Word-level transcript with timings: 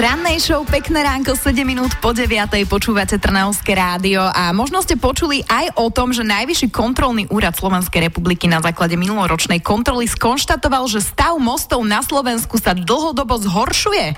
rannej 0.00 0.40
show 0.40 0.64
Pekné 0.64 1.04
ránko 1.04 1.36
7 1.36 1.52
minút 1.68 1.92
po 2.00 2.16
9. 2.16 2.54
počúvate 2.64 3.20
Trnavské 3.20 3.76
rádio 3.76 4.24
a 4.24 4.48
možno 4.56 4.80
ste 4.80 4.96
počuli 4.96 5.44
aj 5.44 5.76
o 5.76 5.92
tom, 5.92 6.14
že 6.16 6.24
Najvyšší 6.24 6.72
kontrolný 6.72 7.28
úrad 7.28 7.52
Slovenskej 7.52 8.08
republiky 8.08 8.48
na 8.48 8.64
základe 8.64 8.96
minuloročnej 8.96 9.60
kontroly 9.60 10.08
skonštatoval, 10.08 10.88
že 10.88 11.04
stav 11.04 11.36
mostov 11.36 11.84
na 11.84 12.00
Slovensku 12.00 12.56
sa 12.56 12.72
dlhodobo 12.72 13.42
zhoršuje. 13.44 14.16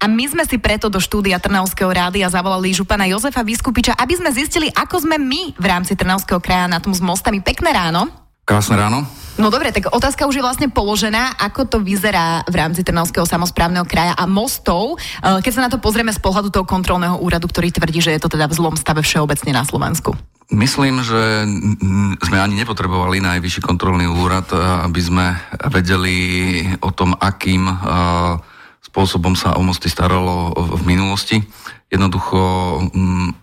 A 0.00 0.06
my 0.10 0.24
sme 0.28 0.44
si 0.44 0.60
preto 0.60 0.92
do 0.92 1.00
štúdia 1.00 1.40
Trnavského 1.40 1.88
rádia 1.88 2.28
zavolali 2.28 2.74
župana 2.74 3.08
Jozefa 3.08 3.40
Vyskupiča, 3.40 3.96
aby 3.96 4.18
sme 4.18 4.30
zistili, 4.34 4.68
ako 4.74 5.08
sme 5.08 5.16
my 5.16 5.54
v 5.56 5.66
rámci 5.70 5.96
Trnavského 5.96 6.42
kraja 6.42 6.68
na 6.68 6.82
tom 6.82 6.92
s 6.92 7.00
mostami. 7.00 7.40
Pekné 7.40 7.72
ráno. 7.72 8.29
Krásne 8.44 8.74
ráno. 8.74 9.06
No 9.40 9.48
dobre, 9.48 9.72
tak 9.72 9.88
otázka 9.88 10.28
už 10.28 10.36
je 10.36 10.44
vlastne 10.44 10.68
položená, 10.68 11.38
ako 11.40 11.64
to 11.64 11.78
vyzerá 11.80 12.44
v 12.44 12.60
rámci 12.60 12.84
Trnavského 12.84 13.24
samozprávneho 13.24 13.88
kraja 13.88 14.12
a 14.12 14.28
mostov, 14.28 15.00
eh, 15.00 15.40
keď 15.40 15.52
sa 15.54 15.64
na 15.64 15.72
to 15.72 15.80
pozrieme 15.80 16.12
z 16.12 16.20
pohľadu 16.20 16.52
toho 16.52 16.68
kontrolného 16.68 17.16
úradu, 17.16 17.48
ktorý 17.48 17.72
tvrdí, 17.72 18.04
že 18.04 18.12
je 18.12 18.20
to 18.20 18.28
teda 18.28 18.50
v 18.50 18.56
zlom 18.58 18.74
stave 18.76 19.00
všeobecne 19.00 19.56
na 19.56 19.64
Slovensku. 19.64 20.12
Myslím, 20.50 20.98
že 21.06 21.46
sme 22.26 22.42
ani 22.42 22.58
nepotrebovali 22.58 23.22
najvyšší 23.22 23.62
kontrolný 23.62 24.10
úrad, 24.10 24.50
eh, 24.52 24.60
aby 24.84 25.00
sme 25.00 25.26
vedeli 25.70 26.16
o 26.82 26.90
tom, 26.92 27.16
akým 27.16 27.64
eh, 27.64 27.76
spôsobom 28.80 29.36
sa 29.36 29.54
o 29.56 29.62
mosty 29.62 29.92
staralo 29.92 30.56
v 30.56 30.82
minulosti. 30.88 31.40
Jednoducho, 31.90 32.38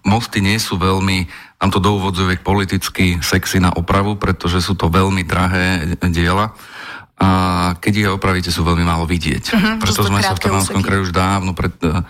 mosty 0.03 0.39
nie 0.41 0.57
sú 0.57 0.79
veľmi 0.79 1.47
Mám 1.57 1.73
to 1.73 1.81
do 1.81 1.97
úvodzoviek 1.97 2.45
politicky 2.45 3.17
sexy 3.17 3.57
na 3.57 3.73
opravu, 3.73 4.13
pretože 4.13 4.61
sú 4.61 4.77
to 4.77 4.93
veľmi 4.93 5.25
drahé 5.25 5.89
diela 6.13 6.53
a 7.17 7.29
keď 7.81 7.93
ich 7.97 8.05
opravíte, 8.05 8.53
sú 8.53 8.61
veľmi 8.61 8.85
málo 8.85 9.09
vidieť. 9.09 9.43
Uh-huh, 9.49 9.81
Preto 9.81 10.05
sme 10.05 10.21
sa 10.21 10.37
v 10.37 10.41
Trnavskom 10.45 10.85
kraji 10.85 11.09
už 11.09 11.17
dávno 11.17 11.57
pred 11.57 11.73
uh, 11.81 12.05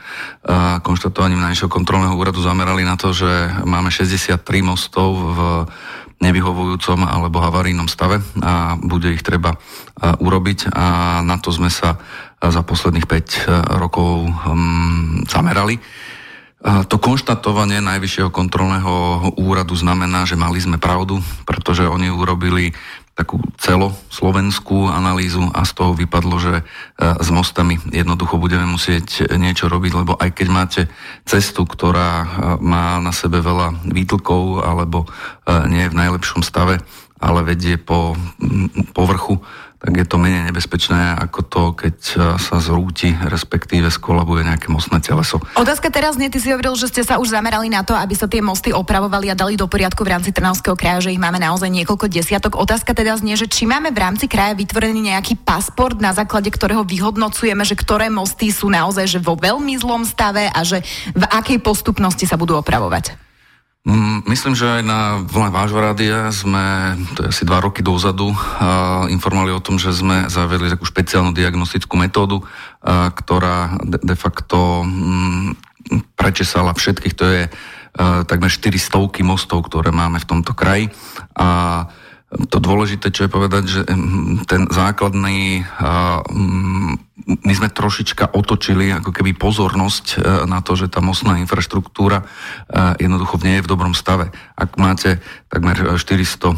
konštatovaním 0.83 1.39
najvyššieho 1.47 1.71
kontrolného 1.71 2.11
úradu 2.19 2.43
zamerali 2.43 2.83
na 2.83 2.99
to, 2.99 3.15
že 3.15 3.63
máme 3.63 3.87
63 3.87 4.35
mostov 4.59 5.15
v 5.15 5.39
nevyhovujúcom 6.19 7.07
alebo 7.07 7.39
havarijnom 7.39 7.87
stave 7.87 8.19
a 8.43 8.75
bude 8.75 9.15
ich 9.15 9.23
treba 9.23 9.55
uh, 9.55 10.19
urobiť 10.19 10.75
a 10.75 11.19
na 11.23 11.39
to 11.39 11.55
sme 11.55 11.71
sa 11.71 11.95
za 12.37 12.61
posledných 12.61 13.09
5 13.09 13.13
uh, 13.13 13.25
rokov 13.81 14.29
um, 14.29 15.25
zamerali. 15.25 15.81
To 16.67 16.97
konštatovanie 16.97 17.79
Najvyššieho 17.85 18.33
kontrolného 18.33 19.21
úradu 19.37 19.77
znamená, 19.77 20.25
že 20.25 20.33
mali 20.33 20.57
sme 20.57 20.81
pravdu, 20.81 21.21
pretože 21.45 21.85
oni 21.85 22.09
urobili 22.09 22.73
takú 23.13 23.37
celoslovenskú 23.57 24.89
analýzu 24.89 25.41
a 25.53 25.65
z 25.65 25.71
toho 25.73 25.97
vypadlo, 25.97 26.37
že 26.37 26.53
e, 26.61 26.63
s 27.17 27.29
mostami 27.33 27.81
jednoducho 27.89 28.37
budeme 28.37 28.69
musieť 28.69 29.25
niečo 29.41 29.73
robiť, 29.73 29.91
lebo 30.05 30.13
aj 30.21 30.29
keď 30.37 30.47
máte 30.53 30.81
cestu, 31.25 31.65
ktorá 31.65 32.29
má 32.61 33.01
na 33.01 33.09
sebe 33.09 33.41
veľa 33.41 33.89
výtlkov 33.89 34.61
alebo 34.61 35.09
nie 35.65 35.89
je 35.89 35.91
v 35.93 35.99
najlepšom 36.03 36.45
stave, 36.45 36.77
ale 37.17 37.41
vedie 37.41 37.81
po 37.81 38.13
povrchu, 38.93 39.41
tak 39.77 39.93
je 39.93 40.05
to 40.09 40.17
menej 40.17 40.49
nebezpečné 40.49 41.21
ako 41.21 41.39
to, 41.45 41.63
keď 41.77 41.95
sa 42.41 42.57
zrúti, 42.57 43.13
respektíve 43.13 43.93
skolabuje 43.93 44.41
nejaké 44.41 44.73
mostné 44.73 44.97
teleso. 44.97 45.37
Otázka 45.53 45.93
teraz 45.93 46.17
nie, 46.17 46.33
ty 46.33 46.41
si 46.41 46.49
hovoril, 46.49 46.73
že 46.73 46.89
ste 46.89 47.05
sa 47.05 47.21
už 47.21 47.29
zamerali 47.29 47.69
na 47.69 47.85
to, 47.85 47.93
aby 47.93 48.17
sa 48.17 48.25
tie 48.25 48.41
mosty 48.41 48.73
opravovali 48.73 49.29
a 49.29 49.37
dali 49.37 49.53
do 49.53 49.69
poriadku 49.69 50.01
v 50.01 50.17
rámci 50.17 50.33
Trnavského 50.33 50.73
kraja, 50.73 51.05
že 51.05 51.13
ich 51.13 51.21
máme 51.21 51.37
naozaj 51.37 51.69
niekoľko 51.69 52.09
desiatok. 52.09 52.57
Otázka 52.57 52.97
teda 52.97 53.13
znie, 53.21 53.37
že 53.37 53.45
či 53.45 53.69
máme 53.69 53.93
v 53.93 54.01
rámci 54.01 54.25
kraja 54.25 54.57
vytvorený 54.57 55.13
nejaký 55.13 55.37
pasport, 55.45 56.01
na 56.01 56.09
základe 56.09 56.49
ktorého 56.49 56.81
vyhodnocujeme, 56.81 57.61
že 57.61 57.77
ktoré 57.77 58.09
mosty 58.09 58.49
sú 58.49 58.73
naozaj 58.73 59.05
že 59.05 59.19
vo 59.21 59.37
veľmi 59.37 59.77
zlom 59.77 60.09
stave 60.09 60.49
a 60.49 60.59
že 60.65 60.81
v 61.13 61.21
akej 61.21 61.61
postupnosti 61.61 62.25
sa 62.25 62.33
budú 62.33 62.57
opravovať. 62.57 63.26
Mm, 63.87 64.27
myslím, 64.27 64.51
že 64.51 64.67
aj 64.67 64.83
na 64.83 65.23
vlne 65.23 65.47
vášho 65.47 65.79
rádia 65.79 66.27
sme, 66.35 66.99
to 67.15 67.23
je 67.23 67.31
asi 67.31 67.47
dva 67.47 67.63
roky 67.63 67.79
dozadu, 67.79 68.35
informovali 69.07 69.55
o 69.55 69.63
tom, 69.63 69.79
že 69.79 69.95
sme 69.95 70.27
zavedli 70.27 70.67
takú 70.67 70.83
špeciálnu 70.83 71.31
diagnostickú 71.31 71.95
metódu, 71.95 72.43
ktorá 72.83 73.79
de, 73.87 74.15
facto 74.19 74.83
mm, 74.83 75.55
prečesala 76.19 76.75
všetkých, 76.75 77.15
to 77.15 77.25
je 77.31 77.43
takmer 78.27 78.51
400 78.51 79.23
mostov, 79.23 79.65
ktoré 79.71 79.95
máme 79.95 80.19
v 80.19 80.29
tomto 80.29 80.51
kraji. 80.51 80.91
A 81.39 81.87
to 82.27 82.57
dôležité, 82.59 83.07
čo 83.07 83.23
je 83.27 83.31
povedať, 83.31 83.63
že 83.71 83.81
ten 84.51 84.67
základný, 84.67 85.63
my 87.27 87.53
sme 87.55 87.67
trošička 87.67 88.31
otočili 88.31 88.87
ako 88.95 89.11
keby 89.11 89.35
pozornosť 89.35 90.05
e, 90.15 90.17
na 90.47 90.63
to, 90.63 90.79
že 90.79 90.87
tá 90.87 91.03
mostná 91.03 91.35
infraštruktúra 91.43 92.23
e, 92.23 92.25
jednoducho 93.03 93.35
nie 93.43 93.59
je 93.59 93.65
v 93.67 93.71
dobrom 93.71 93.91
stave. 93.91 94.31
Ak 94.55 94.79
máte 94.79 95.19
takmer 95.51 95.99
400 95.99 95.99
e, 95.99 96.55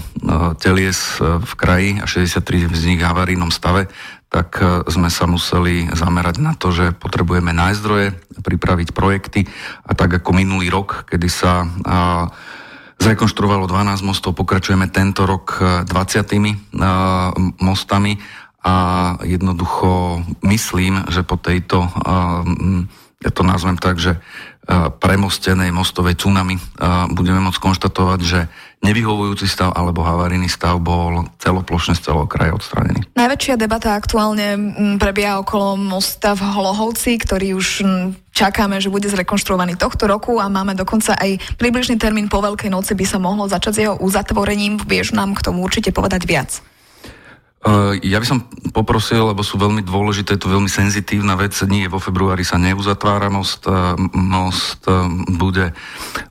telies 0.62 1.18
v 1.22 1.52
kraji 1.58 1.92
a 2.02 2.06
63 2.06 2.70
z 2.70 2.84
nich 2.86 3.02
v 3.02 3.08
havarijnom 3.10 3.50
stave, 3.50 3.90
tak 4.30 4.62
sme 4.86 5.10
sa 5.10 5.26
museli 5.26 5.90
zamerať 5.90 6.38
na 6.38 6.54
to, 6.54 6.70
že 6.70 6.94
potrebujeme 6.94 7.50
nájsť 7.50 7.80
zdroje, 7.82 8.14
pripraviť 8.46 8.94
projekty 8.94 9.50
a 9.90 9.98
tak 9.98 10.22
ako 10.22 10.38
minulý 10.38 10.70
rok, 10.70 11.10
kedy 11.10 11.26
sa 11.26 11.66
Zrekonštruovalo 13.00 13.64
12 13.64 14.04
mostov, 14.04 14.36
pokračujeme 14.36 14.92
tento 14.92 15.24
rok 15.24 15.56
20 15.88 15.88
e, 15.88 16.36
e, 16.36 16.52
mostami 17.64 18.20
a 18.60 18.74
jednoducho 19.24 20.20
myslím, 20.44 21.08
že 21.08 21.24
po 21.24 21.40
tejto, 21.40 21.88
e, 21.88 21.92
ja 23.24 23.32
to 23.32 23.48
nazvem 23.48 23.80
tak, 23.80 24.04
že 24.04 24.20
premostenej 25.02 25.74
mostovej 25.74 26.14
tsunami 26.14 26.62
budeme 27.18 27.42
môcť 27.42 27.58
konštatovať, 27.58 28.20
že 28.22 28.46
nevyhovujúci 28.86 29.50
stav 29.50 29.74
alebo 29.74 30.06
havarijný 30.06 30.46
stav 30.46 30.78
bol 30.78 31.26
celoplošne 31.42 31.98
z 31.98 32.06
celého 32.06 32.30
kraja 32.30 32.54
odstranený. 32.54 33.02
Najväčšia 33.18 33.58
debata 33.58 33.98
aktuálne 33.98 34.56
prebieha 35.02 35.42
okolo 35.42 35.74
mosta 35.74 36.38
v 36.38 36.46
Hlohovci, 36.46 37.18
ktorý 37.18 37.58
už 37.58 37.82
čakáme, 38.30 38.78
že 38.78 38.94
bude 38.94 39.10
zrekonštruovaný 39.10 39.76
tohto 39.76 40.06
roku 40.06 40.38
a 40.38 40.48
máme 40.48 40.78
dokonca 40.78 41.18
aj 41.18 41.42
približný 41.58 41.98
termín 41.98 42.30
po 42.30 42.40
Veľkej 42.40 42.70
noci 42.72 42.94
by 42.94 43.06
sa 43.10 43.18
mohlo 43.18 43.50
začať 43.50 43.74
s 43.74 43.82
jeho 43.84 43.96
uzatvorením. 44.00 44.80
Vieš 44.86 45.18
nám 45.18 45.34
k 45.34 45.50
tomu 45.50 45.66
určite 45.66 45.90
povedať 45.92 46.24
viac? 46.30 46.62
Ja 48.00 48.24
by 48.24 48.28
som 48.28 48.48
poprosil, 48.72 49.20
lebo 49.28 49.44
sú 49.44 49.60
veľmi 49.60 49.84
dôležité, 49.84 50.36
je 50.36 50.44
to 50.48 50.54
veľmi 50.56 50.72
senzitívna 50.72 51.36
vec, 51.36 51.52
nie 51.68 51.92
vo 51.92 52.00
februári 52.00 52.48
sa 52.48 52.56
neuzatvára 52.56 53.28
most, 53.28 53.68
most 54.16 54.88
bude 55.36 55.76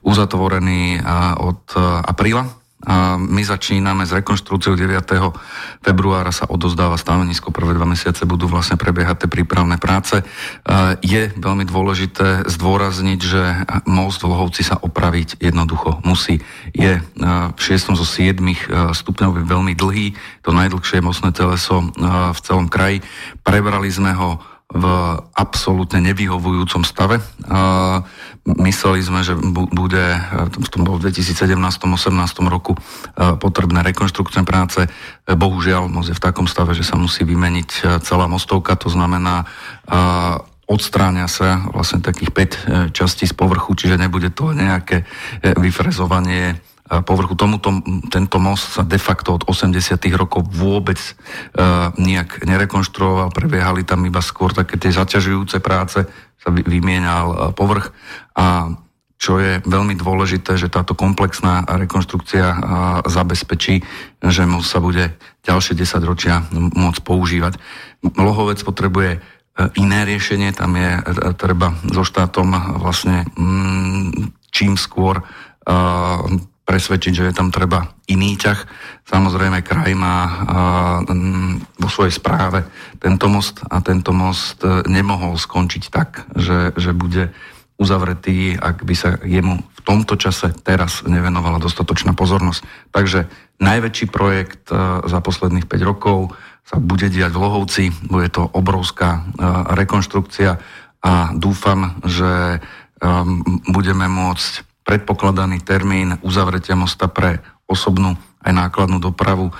uzatvorený 0.01 1.05
od 1.37 1.61
apríla 2.09 2.49
a 2.79 3.19
my 3.19 3.43
začíname 3.43 4.07
s 4.07 4.15
rekonštrukciou 4.15 4.79
9. 4.79 5.03
februára 5.83 6.31
sa 6.31 6.47
odozdáva 6.47 6.95
stanovisko, 6.95 7.51
prvé 7.51 7.75
dva 7.75 7.83
mesiace 7.83 8.23
budú 8.23 8.47
vlastne 8.47 8.79
prebiehať 8.79 9.27
tie 9.27 9.29
prípravné 9.29 9.75
práce. 9.75 10.23
Je 11.03 11.27
veľmi 11.35 11.67
dôležité 11.67 12.47
zdôrazniť, 12.47 13.19
že 13.19 13.43
most 13.83 14.23
v 14.23 14.31
Lohovci 14.31 14.63
sa 14.63 14.79
opraviť 14.79 15.43
jednoducho 15.43 15.99
musí. 16.07 16.39
Je 16.71 17.03
v 17.19 17.59
6. 17.59 17.99
zo 17.99 18.07
7 18.07 18.39
stupňov 18.95 19.43
veľmi 19.43 19.75
dlhý, 19.75 20.15
to 20.39 20.55
najdlhšie 20.55 21.03
mostné 21.03 21.35
teleso 21.35 21.83
v 21.99 22.39
celom 22.39 22.71
kraji. 22.71 23.03
Prebrali 23.43 23.91
sme 23.91 24.15
ho 24.15 24.39
v 24.69 24.85
absolútne 25.33 25.97
nevyhovujúcom 26.13 26.85
stave. 26.85 27.17
Mysleli 28.45 29.01
sme, 29.01 29.25
že 29.25 29.33
bude 29.73 30.05
v 30.45 30.69
tom 30.69 30.85
2017-18 30.85 31.89
roku 32.45 32.77
potrebné 33.17 33.81
rekonštrukčné 33.81 34.45
práce. 34.45 34.85
Bohužiaľ, 35.25 35.89
most 35.89 36.13
je 36.13 36.17
v 36.17 36.21
takom 36.21 36.45
stave, 36.45 36.77
že 36.77 36.85
sa 36.85 37.01
musí 37.01 37.25
vymeniť 37.25 37.99
celá 38.05 38.29
mostovka, 38.29 38.77
to 38.77 38.93
znamená 38.93 39.49
odstráňa 40.69 41.25
sa 41.25 41.65
vlastne 41.73 42.05
takých 42.05 42.93
5 42.93 42.93
častí 42.93 43.25
z 43.25 43.33
povrchu, 43.33 43.73
čiže 43.73 43.97
nebude 43.97 44.29
to 44.29 44.53
nejaké 44.53 45.01
e, 45.01 45.05
vyfrezovanie 45.57 46.61
povrchu. 47.05 47.37
Tomuto, 47.37 47.69
tento 48.09 48.41
most 48.41 48.73
sa 48.73 48.81
de 48.81 48.97
facto 48.97 49.37
od 49.37 49.45
80. 49.45 50.01
rokov 50.17 50.49
vôbec 50.49 50.97
uh, 50.97 51.93
nejak 52.01 52.41
nerekonštruoval, 52.49 53.29
prebiehali 53.29 53.85
tam 53.85 54.01
iba 54.09 54.19
skôr 54.25 54.49
také 54.49 54.81
tie 54.81 54.89
zaťažujúce 54.89 55.61
práce, 55.61 56.01
sa 56.41 56.49
vymienal 56.49 57.27
uh, 57.29 57.37
povrch 57.53 57.93
a 58.33 58.73
čo 59.19 59.35
je 59.35 59.59
veľmi 59.67 59.99
dôležité, 59.99 60.55
že 60.55 60.71
táto 60.71 60.95
komplexná 60.95 61.67
rekonštrukcia 61.67 62.47
uh, 62.49 62.57
zabezpečí, 63.05 63.83
že 64.25 64.43
most 64.49 64.73
sa 64.73 64.81
bude 64.81 65.13
ďalšie 65.45 65.77
10 65.77 66.09
ročia 66.09 66.41
môcť 66.55 67.01
používať. 67.05 67.53
Lohovec 68.15 68.63
potrebuje 68.63 69.19
iné 69.75 70.07
riešenie, 70.07 70.55
tam 70.55 70.71
je 70.79 71.03
treba 71.35 71.75
so 71.91 72.07
štátom 72.07 72.79
vlastne 72.79 73.27
mm, 73.35 74.31
čím 74.55 74.79
skôr 74.79 75.19
presvedčiť, 76.69 77.13
že 77.17 77.27
je 77.29 77.33
tam 77.33 77.49
treba 77.49 77.97
iný 78.05 78.37
ťah. 78.37 78.61
Samozrejme, 79.09 79.65
kraj 79.65 79.89
má 79.97 80.45
vo 81.81 81.89
svojej 81.89 82.13
správe 82.13 82.61
tento 83.01 83.25
most 83.25 83.65
a 83.65 83.81
tento 83.81 84.13
most 84.13 84.61
e, 84.61 84.85
nemohol 84.85 85.33
skončiť 85.33 85.83
tak, 85.89 86.29
že, 86.37 86.77
že 86.77 86.93
bude 86.93 87.33
uzavretý, 87.81 88.53
ak 88.53 88.85
by 88.85 88.93
sa 88.93 89.17
jemu 89.25 89.57
v 89.57 89.81
tomto 89.81 90.13
čase 90.19 90.53
teraz 90.61 91.01
nevenovala 91.09 91.57
dostatočná 91.57 92.13
pozornosť. 92.13 92.61
Takže 92.93 93.25
najväčší 93.57 94.05
projekt 94.13 94.69
e, 94.69 94.77
za 95.09 95.19
posledných 95.25 95.65
5 95.65 95.89
rokov 95.89 96.37
sa 96.69 96.77
bude 96.77 97.09
diať 97.09 97.33
v 97.33 97.41
Lohovci, 97.41 97.83
bude 98.05 98.29
to 98.29 98.45
obrovská 98.45 99.25
rekonštrukcia 99.73 100.61
a 101.01 101.33
dúfam, 101.33 101.97
že 102.05 102.61
budeme 103.65 104.05
môcť 104.05 104.68
predpokladaný 104.89 105.61
termín 105.61 106.17
uzavretia 106.25 106.73
mosta 106.73 107.05
pre 107.05 107.37
osobnú 107.69 108.17
aj 108.41 108.49
nákladnú 108.49 108.97
dopravu 108.97 109.53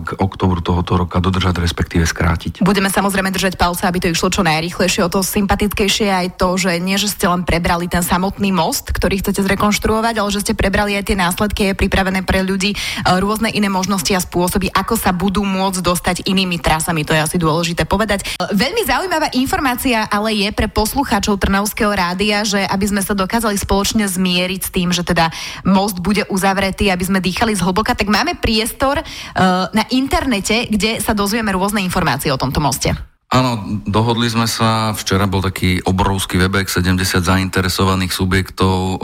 k 0.00 0.08
oktobru 0.14 0.62
tohoto 0.62 0.94
roka 0.94 1.18
dodržať, 1.18 1.58
respektíve 1.58 2.06
skrátiť. 2.06 2.62
Budeme 2.62 2.86
samozrejme 2.86 3.34
držať 3.34 3.58
palce, 3.58 3.82
aby 3.82 3.98
to 3.98 4.06
išlo 4.06 4.30
čo 4.30 4.46
najrychlejšie, 4.46 5.02
o 5.02 5.10
to 5.10 5.26
sympatickejšie 5.26 6.06
aj 6.06 6.38
to, 6.38 6.54
že 6.54 6.78
nie, 6.78 6.94
že 6.94 7.10
ste 7.10 7.26
len 7.26 7.42
prebrali 7.42 7.90
ten 7.90 8.06
samotný 8.06 8.54
most, 8.54 8.94
ktorý 8.94 9.18
chcete 9.18 9.42
zrekonštruovať, 9.42 10.14
ale 10.22 10.30
že 10.30 10.46
ste 10.46 10.54
prebrali 10.54 10.94
aj 10.94 11.10
tie 11.10 11.18
následky, 11.18 11.60
je 11.74 11.80
pripravené 11.82 12.22
pre 12.22 12.46
ľudí 12.46 12.74
e, 12.74 12.76
rôzne 13.18 13.50
iné 13.50 13.66
možnosti 13.66 14.14
a 14.14 14.22
spôsoby, 14.22 14.70
ako 14.70 14.94
sa 14.94 15.10
budú 15.10 15.42
môcť 15.42 15.82
dostať 15.82 16.16
inými 16.30 16.62
trasami. 16.62 17.02
To 17.02 17.10
je 17.10 17.18
asi 17.18 17.34
dôležité 17.34 17.90
povedať. 17.90 18.22
E, 18.38 18.54
veľmi 18.54 18.86
zaujímavá 18.86 19.34
informácia 19.34 20.06
ale 20.06 20.30
je 20.46 20.48
pre 20.54 20.70
poslucháčov 20.70 21.42
Trnavského 21.42 21.90
rádia, 21.90 22.46
že 22.46 22.62
aby 22.62 22.86
sme 22.86 23.02
sa 23.02 23.18
dokázali 23.18 23.58
spoločne 23.58 24.06
zmieriť 24.06 24.60
s 24.62 24.70
tým, 24.70 24.88
že 24.94 25.02
teda 25.02 25.34
most 25.66 25.98
bude 25.98 26.22
uzavretý, 26.30 26.86
aby 26.94 27.02
sme 27.02 27.18
dýchali 27.18 27.58
zhlboka, 27.58 27.98
tak 27.98 28.06
máme 28.06 28.38
priestor 28.38 29.02
Eh, 29.39 29.39
na 29.72 29.84
internete, 29.88 30.68
kde 30.68 31.00
sa 31.00 31.16
dozvieme 31.16 31.48
rôzne 31.56 31.80
informácie 31.80 32.28
o 32.28 32.36
tomto 32.36 32.60
moste. 32.60 32.92
Áno, 33.30 33.62
dohodli 33.86 34.26
sme 34.26 34.50
sa, 34.50 34.90
včera 34.90 35.30
bol 35.30 35.38
taký 35.38 35.78
obrovský 35.86 36.34
webek, 36.42 36.66
70 36.66 37.22
zainteresovaných 37.22 38.10
subjektov, 38.10 38.98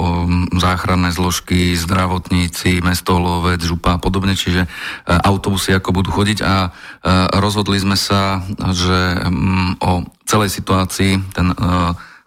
záchranné 0.50 1.14
zložky, 1.14 1.78
zdravotníci, 1.78 2.82
mesto 2.82 3.22
Lovec, 3.22 3.62
župa 3.62 3.94
a 3.94 4.02
podobne, 4.02 4.34
čiže 4.34 4.66
eh, 4.66 4.70
autobusy 5.06 5.78
ako 5.78 6.02
budú 6.02 6.10
chodiť 6.10 6.42
a 6.42 6.54
eh, 6.66 7.38
rozhodli 7.38 7.78
sme 7.78 7.94
sa, 7.94 8.42
že 8.74 9.30
mm, 9.30 9.78
o 9.78 10.02
celej 10.26 10.50
situácii 10.58 11.22
ten 11.30 11.54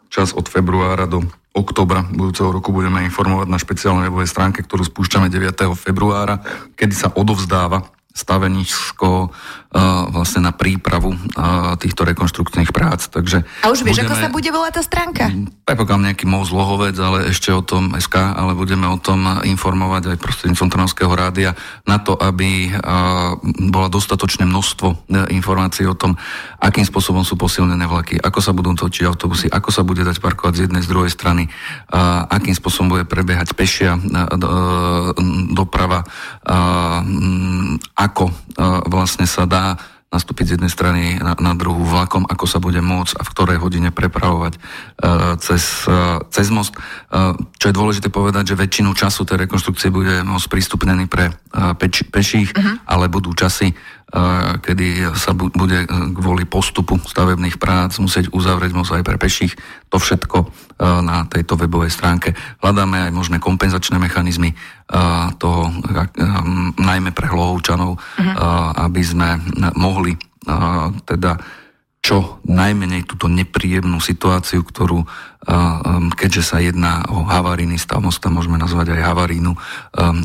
čas 0.08 0.32
od 0.32 0.48
februára 0.48 1.04
do 1.04 1.20
oktobra 1.52 2.08
budúceho 2.08 2.48
roku 2.48 2.72
budeme 2.72 3.04
informovať 3.04 3.52
na 3.52 3.60
špeciálnej 3.60 4.08
webovej 4.08 4.32
stránke, 4.32 4.64
ktorú 4.64 4.88
spúšťame 4.88 5.28
9. 5.28 5.68
februára, 5.76 6.40
kedy 6.80 6.96
sa 6.96 7.12
odovzdáva 7.12 7.99
stavenisko 8.20 9.32
uh, 9.32 10.12
vlastne 10.12 10.44
na 10.44 10.52
prípravu 10.52 11.16
uh, 11.16 11.80
týchto 11.80 12.04
rekonštrukčných 12.04 12.76
prác. 12.76 13.08
Takže 13.08 13.48
a 13.64 13.72
už 13.72 13.88
vieš, 13.88 14.04
budeme, 14.04 14.12
ako 14.12 14.16
sa 14.20 14.30
bude 14.30 14.50
volať 14.52 14.74
tá 14.76 14.84
stránka? 14.84 15.24
Predpokladám 15.64 16.12
nejaký 16.12 16.26
most 16.28 16.52
Lohovec, 16.52 17.00
ale 17.00 17.32
ešte 17.32 17.56
o 17.56 17.64
tom 17.64 17.96
SK, 17.96 18.36
ale 18.36 18.52
budeme 18.60 18.92
o 18.92 19.00
tom 19.00 19.24
informovať 19.48 20.16
aj 20.16 20.18
prostredníctvom 20.20 20.70
Trnavského 20.70 21.14
rádia 21.16 21.56
na 21.88 22.04
to, 22.04 22.20
aby 22.20 22.68
uh, 22.68 23.40
bola 23.72 23.88
dostatočné 23.88 24.44
množstvo 24.44 25.08
informácií 25.32 25.88
o 25.88 25.96
tom, 25.96 26.20
akým 26.60 26.84
spôsobom 26.84 27.24
sú 27.24 27.40
posilnené 27.40 27.88
vlaky, 27.88 28.20
ako 28.20 28.40
sa 28.44 28.52
budú 28.52 28.76
točiť 28.76 29.06
autobusy, 29.08 29.46
ako 29.48 29.70
sa 29.72 29.86
bude 29.86 30.04
dať 30.04 30.20
parkovať 30.20 30.54
z 30.56 30.62
jednej, 30.68 30.82
z 30.84 30.92
druhej 30.92 31.12
strany, 31.14 31.48
akým 32.30 32.54
spôsobom 32.54 32.98
bude 32.98 33.06
prebiehať 33.06 33.54
pešia 33.54 33.96
doprava, 35.54 36.04
uh, 36.04 37.02
ako 38.10 38.34
vlastne 38.90 39.30
sa 39.30 39.46
dá 39.46 39.78
nastúpiť 40.10 40.46
z 40.46 40.54
jednej 40.58 40.74
strany 40.74 41.02
na, 41.22 41.38
na 41.38 41.54
druhú 41.54 41.86
vlakom, 41.86 42.26
ako 42.26 42.46
sa 42.50 42.58
bude 42.58 42.82
môcť 42.82 43.14
a 43.14 43.22
v 43.22 43.30
ktorej 43.30 43.58
hodine 43.62 43.94
prepravovať 43.94 44.58
uh, 44.58 45.38
cez, 45.38 45.86
uh, 45.86 46.18
cez 46.34 46.50
most. 46.50 46.74
Uh, 47.14 47.38
čo 47.62 47.70
je 47.70 47.78
dôležité 47.78 48.10
povedať, 48.10 48.54
že 48.54 48.58
väčšinu 48.58 48.98
času 48.98 49.22
tej 49.22 49.46
rekonštrukcie 49.46 49.94
bude 49.94 50.26
most 50.26 50.50
prístupnený 50.50 51.06
pre 51.06 51.30
uh, 51.30 51.78
peč, 51.78 52.02
peších, 52.10 52.50
uh-huh. 52.50 52.90
ale 52.90 53.06
budú 53.06 53.38
časy, 53.38 53.78
kedy 54.66 55.14
sa 55.14 55.38
bude 55.38 55.86
kvôli 56.18 56.50
postupu 56.50 56.98
stavebných 56.98 57.62
prác 57.62 57.94
musieť 58.02 58.34
uzavrieť 58.34 58.74
most 58.74 58.90
aj 58.90 59.06
pre 59.06 59.22
peších. 59.22 59.54
To 59.94 60.02
všetko 60.02 60.50
na 60.82 61.30
tejto 61.30 61.54
webovej 61.54 61.94
stránke. 61.94 62.34
Hľadáme 62.58 63.06
aj 63.06 63.12
možné 63.14 63.38
kompenzačné 63.38 64.02
mechanizmy 64.02 64.58
toho, 65.38 65.70
najmä 66.82 67.14
pre 67.14 67.30
hlovčanov, 67.30 68.02
uh-huh. 68.02 68.34
aby 68.90 69.02
sme 69.06 69.38
mohli 69.78 70.18
teda 71.06 71.38
čo 72.00 72.40
najmenej 72.48 73.04
túto 73.04 73.28
nepríjemnú 73.28 74.00
situáciu, 74.00 74.64
ktorú, 74.64 75.04
keďže 76.16 76.42
sa 76.48 76.64
jedná 76.64 77.04
o 77.12 77.28
havaríny 77.28 77.76
stav 77.76 78.00
mosta, 78.00 78.32
môžeme 78.32 78.56
nazvať 78.56 78.96
aj 78.96 79.04
havarínu, 79.04 79.52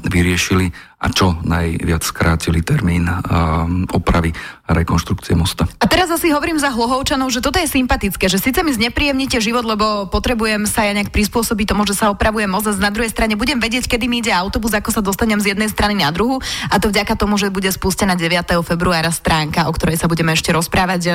vyriešili 0.07 0.71
a 1.05 1.13
čo 1.13 1.37
najviac 1.45 2.01
skrátili 2.01 2.65
termín 2.65 3.05
um, 3.05 3.85
opravy 3.93 4.33
a 4.65 4.73
rekonštrukcie 4.73 5.37
mosta. 5.37 5.69
A 5.77 5.85
teraz 5.85 6.09
asi 6.09 6.33
hovorím 6.33 6.57
za 6.57 6.73
Hlohovčanov, 6.73 7.29
že 7.29 7.45
toto 7.45 7.61
je 7.61 7.69
sympatické, 7.69 8.33
že 8.33 8.41
síce 8.41 8.65
mi 8.65 8.73
znepríjemnite 8.73 9.37
život, 9.37 9.69
lebo 9.69 10.09
potrebujem 10.09 10.65
sa 10.65 10.89
ja 10.89 10.97
nejak 10.97 11.13
prispôsobiť 11.13 11.77
tomu, 11.77 11.85
že 11.85 11.93
sa 11.93 12.09
opravuje 12.09 12.49
most 12.49 12.81
na 12.81 12.89
druhej 12.89 13.13
strane 13.13 13.37
budem 13.37 13.61
vedieť, 13.61 13.85
kedy 13.85 14.09
mi 14.09 14.25
ide 14.25 14.33
autobus, 14.33 14.73
ako 14.73 14.89
sa 14.89 15.05
dostanem 15.05 15.37
z 15.37 15.53
jednej 15.53 15.69
strany 15.69 16.01
na 16.01 16.09
druhú 16.09 16.41
a 16.73 16.81
to 16.81 16.89
vďaka 16.89 17.13
tomu, 17.21 17.37
že 17.37 17.53
bude 17.53 17.69
spustená 17.69 18.17
9. 18.17 18.65
februára 18.65 19.13
stránka, 19.13 19.69
o 19.69 19.73
ktorej 19.77 20.01
sa 20.01 20.09
budeme 20.09 20.33
ešte 20.33 20.49
rozprávať 20.49 21.03
e, 21.05 21.11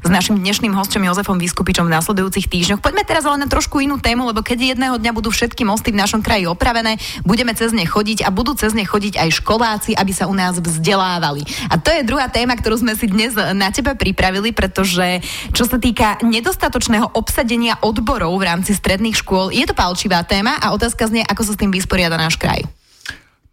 s 0.00 0.08
našim 0.08 0.40
dnešným 0.40 0.72
hostom 0.72 1.04
Jozefom 1.04 1.36
Vyskupičom 1.36 1.84
v 1.84 1.92
nasledujúcich 1.92 2.48
týždňoch. 2.48 2.80
Poďme 2.80 3.04
teraz 3.04 3.28
ale 3.28 3.36
na 3.44 3.52
trošku 3.52 3.84
inú 3.84 4.00
tému, 4.00 4.24
lebo 4.24 4.40
keď 4.40 4.72
jedného 4.72 4.96
dňa 4.96 5.12
budú 5.12 5.28
všetky 5.28 5.68
mosty 5.68 5.92
v 5.92 6.00
našom 6.00 6.24
kraji 6.24 6.48
opravené, 6.48 6.96
budeme 7.20 7.52
cez 7.52 7.76
ne 7.76 7.84
chodiť 7.84 8.24
a 8.24 8.32
budú 8.32 8.56
cez 8.56 8.72
ne 8.72 8.88
chodiť 8.88 9.20
aj 9.20 9.28
školáci, 9.40 9.98
aby 9.98 10.12
sa 10.14 10.30
u 10.30 10.34
nás 10.36 10.62
vzdelávali. 10.62 11.42
A 11.66 11.74
to 11.74 11.90
je 11.90 12.06
druhá 12.06 12.30
téma, 12.30 12.54
ktorú 12.54 12.78
sme 12.78 12.94
si 12.94 13.10
dnes 13.10 13.34
na 13.34 13.74
teba 13.74 13.98
pripravili, 13.98 14.54
pretože 14.54 15.18
čo 15.50 15.66
sa 15.66 15.82
týka 15.82 16.22
nedostatočného 16.22 17.18
obsadenia 17.18 17.82
odborov 17.82 18.38
v 18.38 18.46
rámci 18.46 18.72
stredných 18.76 19.18
škôl, 19.18 19.50
je 19.50 19.66
to 19.66 19.74
palčivá 19.74 20.22
téma 20.22 20.56
a 20.62 20.70
otázka 20.70 21.10
znie, 21.10 21.26
ako 21.26 21.42
sa 21.42 21.52
s 21.54 21.60
tým 21.60 21.74
vysporiada 21.74 22.14
náš 22.14 22.38
kraj. 22.38 22.62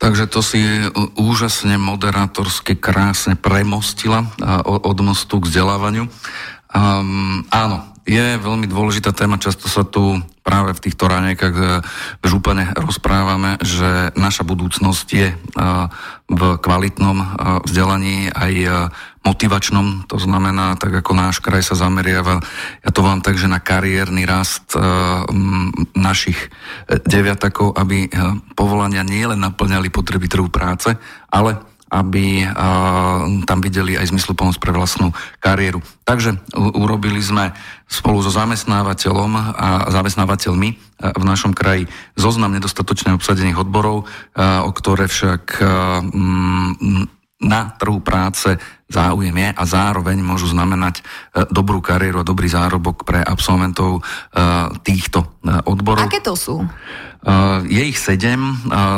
Takže 0.02 0.26
to 0.26 0.42
si 0.42 0.58
úžasne 1.14 1.78
moderátorsky 1.78 2.74
krásne 2.74 3.38
premostila 3.38 4.26
od 4.66 4.98
mostu 5.06 5.38
k 5.38 5.46
vzdelávaniu. 5.46 6.10
Um, 6.74 7.46
áno, 7.54 7.86
je 8.02 8.42
veľmi 8.42 8.66
dôležitá 8.66 9.14
téma, 9.14 9.38
často 9.38 9.70
sa 9.70 9.86
tu 9.86 10.18
práve 10.42 10.74
v 10.74 10.84
týchto 10.90 11.06
ranejkách 11.06 11.56
e, 11.56 11.66
v 12.22 12.26
župane 12.26 12.74
rozprávame, 12.74 13.62
že 13.62 14.10
naša 14.18 14.42
budúcnosť 14.42 15.08
je 15.14 15.30
e, 15.30 15.36
v 16.30 16.42
kvalitnom 16.58 17.18
e, 17.22 17.26
vzdelaní 17.66 18.34
aj 18.34 18.54
motivačnom, 19.22 20.10
to 20.10 20.18
znamená, 20.18 20.74
tak 20.82 20.98
ako 20.98 21.14
náš 21.14 21.46
kraj 21.46 21.62
sa 21.62 21.78
zameriava, 21.78 22.42
ja 22.82 22.90
to 22.90 23.06
vám 23.06 23.22
tak, 23.22 23.38
že 23.38 23.46
na 23.46 23.62
kariérny 23.62 24.26
rast 24.26 24.74
našich 25.94 26.50
deviatakov, 26.90 27.78
aby 27.78 28.10
povolania 28.58 29.06
nielen 29.06 29.38
naplňali 29.38 29.94
potreby 29.94 30.26
trhu 30.26 30.50
práce, 30.50 30.98
ale 31.30 31.71
aby 31.92 32.48
tam 33.44 33.60
videli 33.60 34.00
aj 34.00 34.16
zmysluplnosť 34.16 34.64
pre 34.64 34.72
vlastnú 34.72 35.12
kariéru. 35.44 35.84
Takže 36.08 36.40
urobili 36.56 37.20
sme 37.20 37.52
spolu 37.92 38.24
so 38.24 38.32
zamestnávateľom 38.32 39.32
a 39.36 39.92
zamestnávateľmi 39.92 40.70
v 41.04 41.24
našom 41.28 41.52
kraji 41.52 41.92
zoznam 42.16 42.56
nedostatočne 42.56 43.12
obsadených 43.20 43.60
odborov, 43.60 44.08
o 44.40 44.72
ktoré 44.72 45.12
však 45.12 45.60
na 47.42 47.74
trhu 47.76 48.00
práce 48.06 48.56
záujem 48.92 49.34
je 49.34 49.50
a 49.56 49.64
zároveň 49.66 50.20
môžu 50.20 50.52
znamenať 50.52 51.02
dobrú 51.50 51.82
kariéru 51.82 52.22
a 52.22 52.28
dobrý 52.28 52.52
zárobok 52.52 53.08
pre 53.08 53.24
absolventov 53.24 54.04
týchto 54.84 55.42
odborov. 55.66 56.06
Aké 56.06 56.20
to 56.20 56.36
sú? 56.36 56.62
Je 57.66 57.84
ich 57.88 57.98
sedem. 58.02 58.42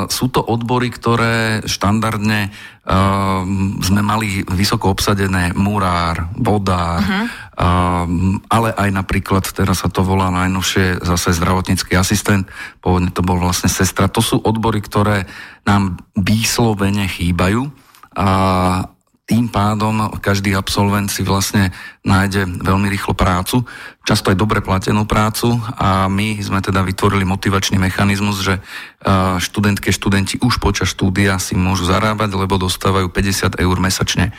Sú 0.09 0.33
to 0.33 0.41
odbory, 0.41 0.89
ktoré 0.89 1.61
štandardne 1.63 2.49
sme 3.79 4.01
mali 4.03 4.43
vysoko 4.49 4.91
obsadené 4.91 5.55
murár, 5.55 6.27
vodár, 6.35 6.99
uh-huh. 6.99 7.25
uh, 7.55 8.03
ale 8.51 8.75
aj 8.75 8.89
napríklad, 8.91 9.47
teraz 9.55 9.87
sa 9.87 9.87
to 9.87 10.03
volá 10.03 10.27
najnovšie 10.27 10.99
zase 10.99 11.31
zdravotnícky 11.31 11.95
asistent, 11.95 12.43
pôvodne 12.83 13.07
to 13.07 13.23
bol 13.23 13.39
vlastne 13.39 13.71
sestra. 13.71 14.11
To 14.11 14.19
sú 14.19 14.35
odbory, 14.43 14.83
ktoré 14.83 15.31
nám 15.63 15.95
výslovene 16.19 17.07
chýbajú. 17.07 17.71
A 18.17 18.27
tým 19.23 19.47
pádom 19.47 20.11
každý 20.19 20.55
absolvent 20.55 21.07
si 21.07 21.23
vlastne 21.23 21.71
nájde 22.03 22.59
veľmi 22.61 22.91
rýchlo 22.91 23.15
prácu, 23.15 23.63
často 24.03 24.27
aj 24.27 24.37
dobre 24.37 24.59
platenú 24.59 25.07
prácu 25.07 25.55
a 25.79 26.11
my 26.11 26.35
sme 26.43 26.59
teda 26.59 26.83
vytvorili 26.83 27.23
motivačný 27.23 27.79
mechanizmus, 27.79 28.43
že 28.43 28.59
študentke, 29.39 29.87
študenti 29.95 30.35
už 30.43 30.59
počas 30.59 30.91
štúdia 30.91 31.39
si 31.39 31.55
môžu 31.55 31.87
zarábať, 31.87 32.35
lebo 32.35 32.59
dostávajú 32.59 33.07
50 33.07 33.55
eur 33.55 33.77
mesačne 33.79 34.35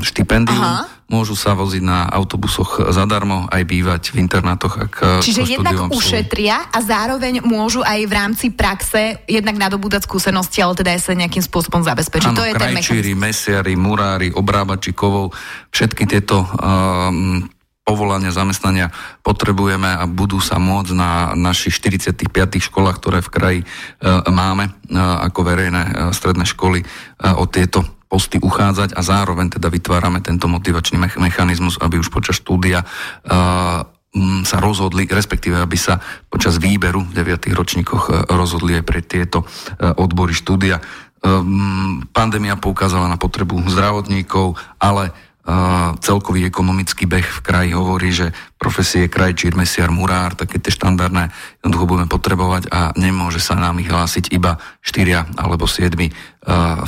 štipendium. 0.00 0.64
Aha 0.64 1.04
môžu 1.04 1.36
sa 1.36 1.52
voziť 1.52 1.82
na 1.84 2.08
autobusoch 2.08 2.90
zadarmo, 2.90 3.44
aj 3.52 3.62
bývať 3.68 4.02
v 4.16 4.24
internátoch. 4.24 4.74
Ak 4.88 4.94
Čiže 5.20 5.60
jednak 5.60 5.92
ušetria 5.92 6.72
a 6.72 6.78
zároveň 6.80 7.44
môžu 7.44 7.84
aj 7.84 8.00
v 8.08 8.12
rámci 8.12 8.46
praxe 8.48 9.20
jednak 9.28 9.60
nadobúdať 9.60 10.08
skúsenosti, 10.08 10.64
ale 10.64 10.74
teda 10.74 10.96
aj 10.96 11.00
sa 11.04 11.12
nejakým 11.12 11.44
spôsobom 11.44 11.84
zabezpečiť. 11.84 12.32
Ano, 12.32 12.40
to 12.40 12.48
je 12.48 12.56
krajčíri, 12.56 13.12
ten 13.12 13.20
mesiari, 13.20 13.76
murári, 13.76 14.32
obrábači 14.32 14.96
kovov, 14.96 15.36
všetky 15.70 16.08
tieto 16.08 16.40
um, 16.54 17.48
povolania, 17.84 18.32
zamestnania 18.32 18.88
potrebujeme 19.20 19.92
a 19.92 20.08
budú 20.08 20.40
sa 20.40 20.56
môcť 20.56 20.92
na 20.96 21.36
našich 21.36 21.76
45 21.76 22.24
školách, 22.72 22.96
ktoré 22.96 23.20
v 23.20 23.30
kraji 23.30 23.60
e, 23.60 23.66
máme 24.32 24.72
e, 24.72 24.96
ako 24.96 25.40
verejné 25.44 25.82
e, 25.84 25.92
stredné 26.16 26.48
školy 26.48 26.80
o 27.36 27.44
tieto 27.44 27.84
posty 28.08 28.40
uchádzať 28.40 28.96
a 28.96 29.00
zároveň 29.04 29.60
teda 29.60 29.68
vytvárame 29.68 30.24
tento 30.24 30.48
motivačný 30.48 30.96
mechanizmus, 31.20 31.76
aby 31.82 31.98
už 31.98 32.14
počas 32.14 32.38
štúdia 32.38 32.86
sa 34.44 34.56
rozhodli, 34.62 35.10
respektíve 35.10 35.58
aby 35.58 35.74
sa 35.74 35.98
počas 36.30 36.62
výberu 36.62 37.02
v 37.02 37.10
9. 37.10 37.50
ročníkoch 37.50 38.30
rozhodli 38.30 38.78
aj 38.78 38.84
pre 38.86 39.02
tieto 39.02 39.42
odbory 39.98 40.30
štúdia. 40.30 40.78
Um, 41.24 42.04
pandémia 42.12 42.54
poukázala 42.54 43.10
na 43.10 43.18
potrebu 43.18 43.58
zdravotníkov, 43.66 44.60
ale 44.78 45.10
celkový 46.00 46.48
ekonomický 46.48 47.04
beh 47.04 47.28
v 47.28 47.40
kraji 47.44 47.70
hovorí, 47.76 48.08
že 48.08 48.32
profesie 48.56 49.12
krajčír, 49.12 49.52
mesiar, 49.52 49.92
murár, 49.92 50.32
také 50.32 50.56
tie 50.56 50.72
štandardné 50.72 51.28
jednoducho 51.60 51.84
budeme 51.84 52.08
potrebovať 52.08 52.72
a 52.72 52.96
nemôže 52.96 53.44
sa 53.44 53.52
nám 53.52 53.76
ich 53.76 53.92
hlásiť 53.92 54.32
iba 54.32 54.56
štyria 54.80 55.28
alebo 55.36 55.68
siedmi 55.68 56.08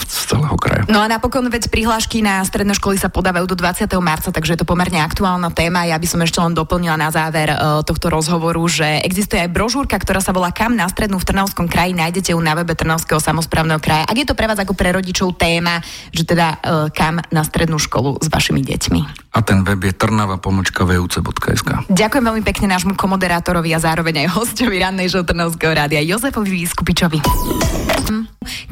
z 0.05 0.17
celého 0.29 0.57
kraja. 0.61 0.85
No 0.93 1.01
a 1.01 1.09
napokon 1.09 1.49
veď 1.49 1.73
prihlášky 1.73 2.21
na 2.21 2.45
stredné 2.45 2.77
školy 2.77 3.01
sa 3.01 3.09
podávajú 3.09 3.49
do 3.49 3.57
20. 3.57 3.89
marca, 4.05 4.29
takže 4.29 4.53
je 4.53 4.61
to 4.61 4.69
pomerne 4.69 5.01
aktuálna 5.01 5.49
téma. 5.49 5.89
Ja 5.89 5.97
by 5.97 6.05
som 6.05 6.21
ešte 6.21 6.45
len 6.45 6.53
doplnila 6.53 7.01
na 7.01 7.09
záver 7.09 7.49
uh, 7.49 7.81
tohto 7.81 8.13
rozhovoru, 8.13 8.61
že 8.69 9.01
existuje 9.01 9.41
aj 9.41 9.51
brožúrka, 9.53 9.97
ktorá 9.97 10.21
sa 10.21 10.37
volá 10.37 10.53
Kam 10.53 10.77
na 10.77 10.85
strednú 10.93 11.17
v 11.17 11.29
Trnavskom 11.33 11.73
kraji, 11.73 11.97
nájdete 11.97 12.37
ju 12.37 12.41
na 12.41 12.53
webe 12.53 12.77
Trnavského 12.77 13.17
samozprávneho 13.17 13.81
kraja. 13.81 14.05
Ak 14.05 14.17
je 14.17 14.29
to 14.29 14.37
pre 14.37 14.45
vás 14.45 14.61
ako 14.61 14.77
pre 14.77 14.93
rodičov 14.93 15.41
téma, 15.41 15.81
že 16.13 16.29
teda 16.29 16.47
uh, 16.61 16.89
kam 16.93 17.25
na 17.33 17.41
strednú 17.41 17.81
školu 17.81 18.21
s 18.21 18.29
vašimi 18.29 18.61
deťmi. 18.61 19.26
A 19.37 19.45
ten 19.45 19.61
web 19.69 19.85
je 19.85 19.93
trnava.vuc.sk. 19.93 21.71
Ďakujem 21.93 22.25
veľmi 22.25 22.41
pekne 22.41 22.73
nášmu 22.73 22.97
komoderátorovi 22.97 23.77
a 23.77 23.79
zároveň 23.85 24.25
aj 24.25 24.33
hostovi 24.33 24.81
rannej 24.81 25.13
Trnavského 25.13 25.77
rádia 25.77 26.01
Jozefovi 26.01 26.65
Vyskupičovi. 26.65 27.21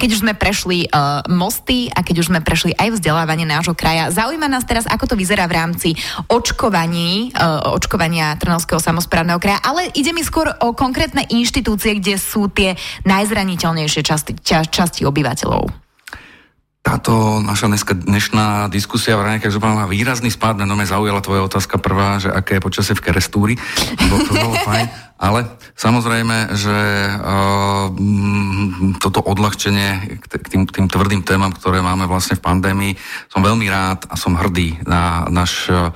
Keď 0.01 0.09
už 0.09 0.23
sme 0.25 0.33
prešli 0.33 0.89
uh, 0.89 1.21
mosty 1.29 1.93
a 1.93 2.01
keď 2.01 2.25
už 2.25 2.33
sme 2.33 2.41
prešli 2.41 2.73
aj 2.81 2.97
vzdelávanie 2.97 3.45
nášho 3.45 3.77
kraja, 3.77 4.09
zaujíma 4.09 4.49
nás 4.49 4.65
teraz, 4.65 4.89
ako 4.89 5.13
to 5.13 5.15
vyzerá 5.21 5.45
v 5.45 5.57
rámci 5.61 5.89
očkovaní, 6.33 7.35
uh, 7.37 7.77
očkovania 7.77 8.39
Trnavského 8.41 8.81
samozprávneho 8.81 9.37
kraja, 9.37 9.61
ale 9.61 9.93
ide 9.93 10.17
mi 10.17 10.25
skôr 10.25 10.49
o 10.65 10.73
konkrétne 10.73 11.29
inštitúcie, 11.29 12.01
kde 12.01 12.17
sú 12.17 12.49
tie 12.49 12.73
najzraniteľnejšie 13.05 14.01
časti, 14.01 14.33
ča, 14.41 14.65
časti 14.65 15.05
obyvateľov 15.05 15.84
táto 16.85 17.41
naša 17.41 17.73
dneska, 17.73 17.97
dnešná 17.97 18.69
diskusia 18.69 19.17
v 19.17 19.25
Ranejkách 19.25 19.57
má 19.57 19.89
výrazný 19.89 20.29
spád, 20.29 20.61
no 20.69 20.77
me 20.77 20.85
zaujala 20.85 21.25
tvoja 21.25 21.49
otázka 21.49 21.81
prvá, 21.81 22.21
že 22.21 22.29
aké 22.29 22.61
je 22.61 22.67
počasie 22.69 22.93
v 22.93 23.09
Kerestúri, 23.09 23.55
bo 24.13 24.21
to 24.21 24.37
bolo 24.37 24.53
fajn, 24.69 25.14
ale 25.15 25.47
samozrejme, 25.79 26.59
že 26.59 26.79
uh, 27.15 27.87
toto 28.99 29.23
odľahčenie 29.23 30.19
k 30.19 30.25
tým, 30.51 30.63
tým 30.67 30.87
tvrdým 30.91 31.23
témam, 31.23 31.55
ktoré 31.55 31.79
máme 31.79 32.11
vlastne 32.11 32.35
v 32.35 32.45
pandémii, 32.45 32.93
som 33.31 33.47
veľmi 33.47 33.67
rád 33.71 34.11
a 34.11 34.19
som 34.19 34.35
hrdý 34.35 34.83
na 34.83 35.31
náš 35.31 35.71
uh, 35.71 35.95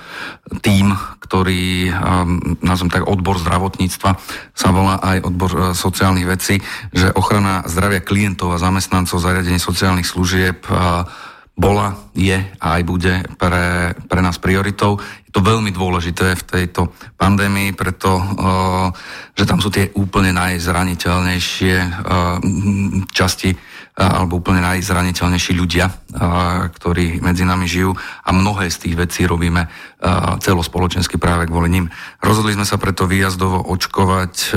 tím, 0.63 0.95
ktorý, 1.19 1.91
um, 1.91 2.59
nazvem 2.63 2.95
tak 2.95 3.11
odbor 3.11 3.43
zdravotníctva, 3.43 4.11
sa 4.55 4.69
volá 4.71 5.03
aj 5.03 5.27
odbor 5.27 5.51
uh, 5.51 5.63
sociálnych 5.75 6.31
vecí, 6.31 6.63
že 6.95 7.11
ochrana 7.13 7.67
zdravia 7.67 8.01
klientov 8.01 8.55
a 8.55 8.63
zamestnancov 8.63 9.19
zariadení 9.19 9.59
sociálnych 9.59 10.07
služieb 10.07 10.63
uh, 10.71 11.05
bola, 11.59 11.99
je 12.15 12.39
a 12.39 12.67
aj 12.79 12.83
bude 12.87 13.15
pre, 13.35 13.91
pre 14.07 14.21
nás 14.23 14.39
prioritou. 14.39 15.03
Je 15.27 15.35
to 15.35 15.43
veľmi 15.43 15.75
dôležité 15.75 16.39
v 16.39 16.47
tejto 16.47 16.95
pandémii, 17.19 17.75
preto, 17.75 18.15
uh, 18.15 18.89
že 19.35 19.43
tam 19.43 19.59
sú 19.59 19.69
tie 19.69 19.91
úplne 19.99 20.31
najzraniteľnejšie 20.39 21.77
uh, 21.83 22.39
časti 23.11 23.51
alebo 23.99 24.39
úplne 24.39 24.63
najzraniteľnejší 24.63 25.59
ľudia, 25.59 25.91
ktorí 26.71 27.19
medzi 27.19 27.43
nami 27.43 27.67
žijú 27.67 27.99
a 27.99 28.31
mnohé 28.31 28.71
z 28.71 28.87
tých 28.87 28.95
vecí 28.95 29.27
robíme 29.27 29.67
celospoločensky 30.39 31.19
práve 31.19 31.51
kvôli 31.51 31.75
nim. 31.75 31.87
Rozhodli 32.23 32.55
sme 32.55 32.63
sa 32.63 32.79
preto 32.79 33.11
výjazdovo 33.11 33.67
očkovať 33.67 34.55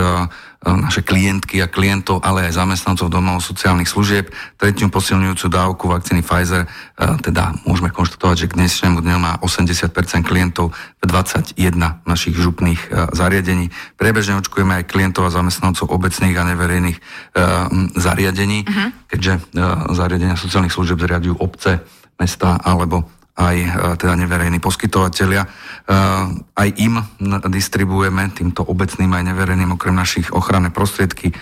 naše 0.61 1.01
klientky 1.01 1.57
a 1.57 1.65
klientov, 1.65 2.21
ale 2.21 2.45
aj 2.45 2.61
zamestnancov 2.61 3.09
domov 3.09 3.41
sociálnych 3.41 3.89
služieb. 3.89 4.29
Tretiu 4.61 4.93
posilňujúcu 4.93 5.49
dávku 5.49 5.89
vakcíny 5.89 6.21
Pfizer, 6.21 6.69
teda 7.25 7.57
môžeme 7.65 7.89
konštatovať, 7.89 8.45
že 8.45 8.49
k 8.53 8.57
dnešnému 8.61 9.01
dňu 9.01 9.17
má 9.17 9.41
80% 9.41 9.89
klientov 10.21 10.77
v 11.01 11.05
21 11.09 11.57
našich 12.05 12.37
župných 12.37 13.09
zariadení. 13.09 13.73
Prebežne 13.97 14.37
očkujeme 14.37 14.85
aj 14.85 14.93
klientov 14.93 15.25
a 15.25 15.33
zamestnancov 15.33 15.89
obecných 15.89 16.37
a 16.37 16.45
neverejných 16.53 16.97
zariadení, 17.97 18.61
uh-huh. 18.61 18.89
keďže 19.09 19.41
zariadenia 19.97 20.37
sociálnych 20.37 20.77
služieb 20.77 21.01
zriadujú 21.01 21.41
obce, 21.41 21.81
mesta 22.21 22.61
alebo 22.61 23.09
aj 23.41 23.57
e, 23.57 23.69
teda 23.97 24.13
neverejní 24.13 24.61
poskytovateľia. 24.61 25.41
E, 25.43 25.49
aj 26.53 26.69
im 26.77 27.01
distribuujeme 27.49 28.29
týmto 28.37 28.61
obecným 28.61 29.09
aj 29.17 29.33
neverejným 29.33 29.73
okrem 29.73 29.97
našich 29.97 30.29
ochranné 30.29 30.69
prostriedky 30.69 31.33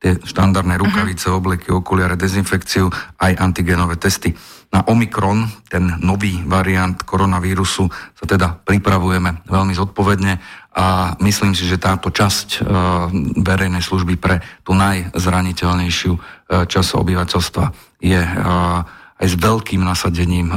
tie 0.00 0.16
štandardné 0.16 0.80
mhm. 0.80 0.82
rukavice, 0.82 1.28
uh-huh. 1.28 1.38
obleky, 1.44 1.68
okuliare, 1.68 2.16
dezinfekciu, 2.16 2.88
aj 3.20 3.36
antigenové 3.36 4.00
testy. 4.00 4.32
Na 4.72 4.86
Omikron, 4.86 5.44
ten 5.68 5.98
nový 6.00 6.40
variant 6.46 6.96
koronavírusu, 6.96 7.90
sa 7.90 8.24
teda 8.24 8.54
pripravujeme 8.64 9.44
veľmi 9.44 9.74
zodpovedne 9.74 10.32
a 10.78 11.18
myslím 11.20 11.58
si, 11.58 11.66
že 11.66 11.82
táto 11.82 12.14
časť 12.14 12.48
uh, 12.62 13.10
verejnej 13.42 13.82
služby 13.82 14.14
pre 14.14 14.38
tú 14.62 14.78
najzraniteľnejšiu 14.78 16.12
časť 16.50 16.90
obyvateľstva 16.98 17.64
je 17.98 18.22
aj 19.20 19.28
s 19.28 19.36
veľkým 19.36 19.84
nasadením 19.84 20.48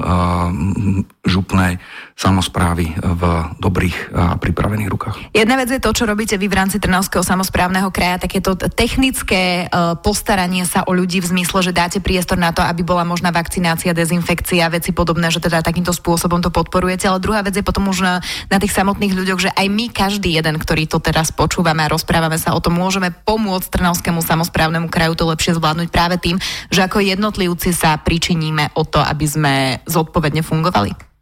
župnej 1.28 1.84
samozprávy 2.14 2.94
v 2.98 3.24
dobrých 3.58 3.98
a 4.14 4.38
pripravených 4.38 4.90
rukách. 4.90 5.16
Jedna 5.34 5.58
vec 5.58 5.74
je 5.74 5.82
to, 5.82 5.92
čo 5.92 6.06
robíte 6.06 6.38
vy 6.38 6.46
v 6.46 6.58
rámci 6.58 6.78
Trnavského 6.78 7.26
samozprávneho 7.26 7.90
kraja, 7.90 8.22
takéto 8.22 8.54
technické 8.56 9.66
postaranie 10.06 10.64
sa 10.64 10.86
o 10.86 10.94
ľudí 10.94 11.20
v 11.20 11.30
zmysle, 11.34 11.66
že 11.66 11.74
dáte 11.74 12.00
priestor 12.00 12.38
na 12.38 12.54
to, 12.54 12.62
aby 12.62 12.86
bola 12.86 13.02
možná 13.02 13.34
vakcinácia, 13.34 13.98
dezinfekcia, 13.98 14.70
veci 14.70 14.94
podobné, 14.94 15.34
že 15.34 15.42
teda 15.42 15.66
takýmto 15.66 15.92
spôsobom 15.92 16.40
to 16.40 16.54
podporujete. 16.54 17.10
Ale 17.10 17.24
druhá 17.24 17.42
vec 17.42 17.58
je 17.58 17.66
potom 17.66 17.90
už 17.90 18.06
na, 18.06 18.16
na 18.48 18.58
tých 18.62 18.76
samotných 18.78 19.14
ľuďoch, 19.18 19.50
že 19.50 19.52
aj 19.54 19.68
my, 19.70 19.86
každý 19.90 20.38
jeden, 20.38 20.56
ktorý 20.62 20.86
to 20.86 21.02
teraz 21.02 21.34
počúvame 21.34 21.82
a 21.86 21.92
rozprávame 21.92 22.38
sa 22.38 22.54
o 22.54 22.62
tom, 22.62 22.78
môžeme 22.78 23.10
pomôcť 23.10 23.74
Trnavskému 23.74 24.22
samozprávnemu 24.22 24.88
kraju 24.88 25.18
to 25.18 25.26
lepšie 25.26 25.58
zvládnuť 25.58 25.90
práve 25.90 26.22
tým, 26.22 26.38
že 26.70 26.86
ako 26.86 27.02
jednotlivci 27.02 27.74
sa 27.74 27.98
pričiníme 27.98 28.74
o 28.78 28.86
to, 28.86 29.02
aby 29.02 29.26
sme 29.26 29.54
zodpovedne 29.90 30.46
fungovali. 30.46 31.13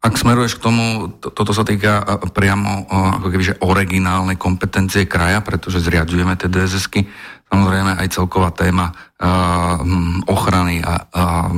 Ak 0.00 0.16
smeruješ 0.16 0.56
k 0.56 0.64
tomu, 0.64 0.84
to, 1.20 1.28
toto 1.28 1.52
sa 1.52 1.60
týka 1.60 2.00
priamo 2.32 2.88
ako 3.20 3.28
keby, 3.28 3.44
že 3.52 3.60
originálnej 3.60 4.40
kompetencie 4.40 5.04
kraja, 5.04 5.44
pretože 5.44 5.84
zriadujeme 5.84 6.40
tie 6.40 6.48
DSSky, 6.48 7.04
samozrejme 7.52 8.00
aj 8.00 8.08
celková 8.08 8.48
téma 8.56 8.96
uh, 8.96 9.76
ochrany 10.24 10.80
a 10.80 11.04
uh, 11.04 11.52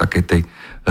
takej 0.00 0.22
tej 0.24 0.40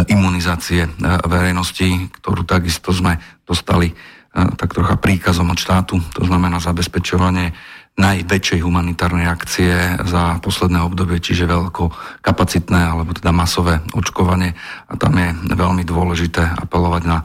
imunizácie 0.09 0.89
verejnosti, 1.29 2.09
ktorú 2.17 2.49
takisto 2.49 2.89
sme 2.89 3.21
dostali 3.45 3.93
tak 4.33 4.73
trocha 4.73 4.97
príkazom 4.97 5.53
od 5.53 5.59
štátu, 5.61 6.01
to 6.17 6.25
znamená 6.25 6.57
zabezpečovanie 6.57 7.53
najväčšej 7.93 8.65
humanitárnej 8.65 9.29
akcie 9.29 10.01
za 10.01 10.41
posledné 10.41 10.81
obdobie, 10.81 11.21
čiže 11.21 11.45
veľko 11.45 11.93
kapacitné 12.25 12.89
alebo 12.89 13.13
teda 13.13 13.29
masové 13.29 13.85
očkovanie 13.93 14.57
a 14.89 14.97
tam 14.97 15.13
je 15.13 15.29
veľmi 15.53 15.85
dôležité 15.85 16.41
apelovať 16.57 17.03
na 17.05 17.21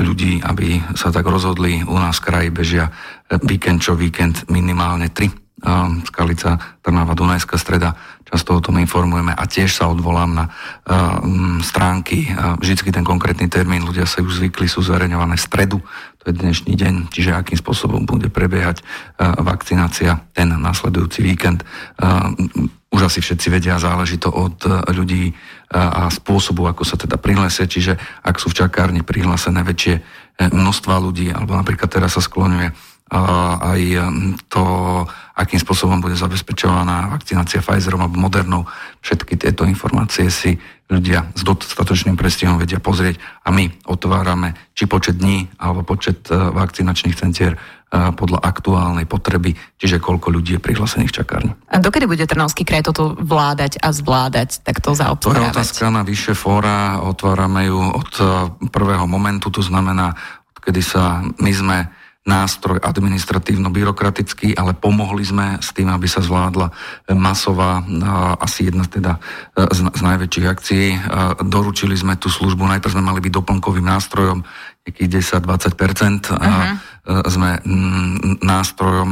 ľudí, 0.00 0.40
aby 0.40 0.80
sa 0.96 1.12
tak 1.12 1.28
rozhodli. 1.28 1.84
U 1.84 1.96
nás 2.00 2.20
v 2.20 2.24
kraji 2.24 2.48
bežia 2.48 2.88
víkend 3.44 3.84
čo 3.84 3.92
víkend 3.92 4.48
minimálne 4.48 5.12
tri 5.12 5.28
Skalica, 6.06 6.78
Trnava, 6.80 7.18
Dunajská 7.18 7.58
streda, 7.58 7.98
často 8.22 8.54
o 8.54 8.62
tom 8.62 8.78
informujeme 8.78 9.34
a 9.34 9.44
tiež 9.48 9.74
sa 9.74 9.90
odvolám 9.90 10.30
na 10.36 10.44
stránky, 11.66 12.30
vždycky 12.62 12.94
ten 12.94 13.02
konkrétny 13.02 13.50
termín, 13.50 13.82
ľudia 13.82 14.06
sa 14.06 14.22
už 14.22 14.38
zvykli, 14.38 14.70
sú 14.70 14.86
zverejňované 14.86 15.34
v 15.34 15.42
stredu, 15.42 15.78
to 16.22 16.30
je 16.30 16.38
dnešný 16.38 16.72
deň, 16.78 16.94
čiže 17.10 17.34
akým 17.34 17.58
spôsobom 17.58 18.06
bude 18.06 18.30
prebiehať 18.30 18.86
vakcinácia 19.18 20.22
ten 20.30 20.52
nasledujúci 20.52 21.24
víkend. 21.26 21.66
Už 22.88 23.00
asi 23.04 23.18
všetci 23.18 23.48
vedia, 23.50 23.82
záleží 23.82 24.16
to 24.16 24.30
od 24.30 24.62
ľudí 24.94 25.34
a 25.74 26.08
spôsobu, 26.08 26.70
ako 26.70 26.86
sa 26.86 26.96
teda 26.96 27.18
prihlásia, 27.18 27.68
čiže 27.68 27.98
ak 28.24 28.38
sú 28.38 28.48
v 28.52 28.62
čakárni 28.64 29.02
prihlásené 29.02 29.60
väčšie 29.66 30.00
množstva 30.38 31.02
ľudí, 31.02 31.34
alebo 31.34 31.58
napríklad 31.58 31.90
teraz 31.90 32.14
sa 32.14 32.22
skloňuje 32.22 32.70
aj 33.08 33.80
to, 34.52 34.64
akým 35.38 35.62
spôsobom 35.62 36.02
bude 36.02 36.18
zabezpečovaná 36.18 37.14
vakcinácia 37.14 37.62
Pfizerom 37.62 38.02
alebo 38.02 38.18
Modernou. 38.18 38.66
Všetky 39.06 39.38
tieto 39.38 39.62
informácie 39.62 40.26
si 40.34 40.58
ľudia 40.90 41.30
s 41.38 41.46
dostatočným 41.46 42.18
prestihom 42.18 42.58
vedia 42.58 42.82
pozrieť 42.82 43.22
a 43.46 43.54
my 43.54 43.70
otvárame 43.86 44.58
či 44.74 44.90
počet 44.90 45.22
dní 45.22 45.46
alebo 45.62 45.86
počet 45.86 46.26
e, 46.26 46.34
vakcinačných 46.34 47.14
centier 47.14 47.54
podľa 47.88 48.44
aktuálnej 48.44 49.08
potreby, 49.08 49.56
čiže 49.80 49.96
koľko 49.96 50.28
ľudí 50.28 50.56
je 50.56 50.60
prihlásených 50.60 51.08
v 51.08 51.16
čakárni. 51.24 51.52
A 51.72 51.80
dokedy 51.80 52.04
bude 52.04 52.28
Trnavský 52.28 52.68
kraj 52.68 52.84
toto 52.84 53.16
vládať 53.16 53.80
a 53.80 53.96
zvládať 53.96 54.60
takto 54.60 54.92
zaobstarávať? 54.92 55.40
To 55.40 55.48
je 55.48 55.56
otázka 55.56 55.88
na 55.88 56.04
vyššie 56.04 56.34
fóra, 56.36 57.00
otvárame 57.00 57.64
ju 57.64 57.80
od 57.80 58.12
e, 58.20 58.24
prvého 58.68 59.08
momentu, 59.08 59.48
to 59.48 59.64
znamená, 59.64 60.12
kedy 60.60 60.84
sa 60.84 61.24
my 61.40 61.48
sme 61.48 61.78
nástroj 62.28 62.84
administratívno-byrokratický, 62.84 64.52
ale 64.52 64.76
pomohli 64.76 65.24
sme 65.24 65.56
s 65.56 65.72
tým, 65.72 65.88
aby 65.88 66.04
sa 66.04 66.20
zvládla 66.20 66.68
masová, 67.16 67.80
asi 68.36 68.68
jedna 68.68 68.84
teda 68.84 69.16
e, 69.56 69.64
z, 69.72 70.04
najväčších 70.04 70.46
akcií. 70.46 70.86
Doručili 71.48 71.96
sme 71.96 72.20
tú 72.20 72.28
službu, 72.28 72.68
najprv 72.68 72.92
sme 72.92 73.08
mali 73.08 73.24
byť 73.24 73.32
doplnkovým 73.32 73.86
nástrojom, 73.88 74.44
nejakých 74.88 75.36
10-20%. 75.44 76.32
Uh-huh. 76.32 76.76
Sme 77.28 77.60
nástrojom 78.44 79.10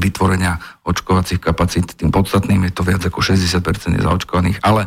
vytvorenia 0.00 0.56
očkovacích 0.84 1.40
kapacít. 1.40 1.96
Tým 1.96 2.12
podstatným 2.12 2.68
je 2.68 2.72
to 2.72 2.84
viac 2.84 3.00
ako 3.04 3.24
60% 3.24 3.60
nezaočkovaných, 3.96 4.60
ale 4.64 4.84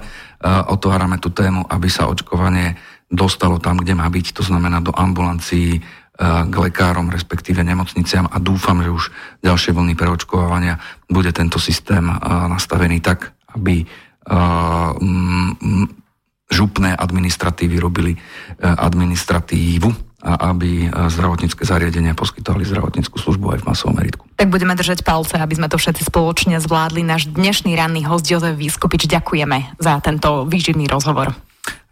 otvárame 0.70 1.18
tú 1.18 1.34
tému, 1.34 1.66
aby 1.70 1.90
sa 1.90 2.06
očkovanie 2.06 2.78
dostalo 3.14 3.62
tam, 3.62 3.82
kde 3.82 3.94
má 3.94 4.10
byť, 4.10 4.34
to 4.34 4.42
znamená 4.46 4.82
do 4.82 4.94
ambulancií, 4.94 5.82
k 6.22 6.54
lekárom, 6.54 7.10
respektíve 7.10 7.66
nemocniciam 7.66 8.30
a 8.30 8.38
dúfam, 8.38 8.78
že 8.86 8.94
už 8.94 9.10
ďalšie 9.42 9.74
vlny 9.74 9.98
preočkovania 9.98 10.78
bude 11.10 11.34
tento 11.34 11.58
systém 11.58 12.06
nastavený 12.50 13.02
tak, 13.02 13.34
aby 13.58 13.82
župné 16.54 16.94
administratívy 16.94 17.76
robili 17.82 18.14
administratívu 18.62 19.90
a 20.24 20.54
aby 20.56 20.88
zdravotnícke 20.88 21.66
zariadenia 21.68 22.16
poskytovali 22.16 22.64
zdravotníckú 22.64 23.20
službu 23.20 23.58
aj 23.58 23.60
v 23.60 23.68
masovom 23.68 23.98
meritku. 23.98 24.24
Tak 24.38 24.54
budeme 24.54 24.78
držať 24.78 25.04
palce, 25.04 25.36
aby 25.36 25.58
sme 25.58 25.68
to 25.68 25.82
všetci 25.82 26.08
spoločne 26.08 26.62
zvládli. 26.64 27.04
Náš 27.04 27.28
dnešný 27.34 27.76
ranný 27.76 28.08
host 28.08 28.30
Jozef 28.32 28.56
Vyskupič, 28.56 29.10
ďakujeme 29.10 29.82
za 29.82 30.00
tento 30.00 30.46
výživný 30.48 30.88
rozhovor. 30.88 31.36